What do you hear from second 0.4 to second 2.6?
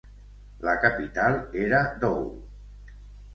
La capital era Dole.